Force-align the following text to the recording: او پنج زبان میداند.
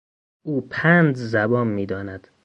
او 0.43 0.67
پنج 0.69 1.15
زبان 1.15 1.67
میداند. 1.67 2.27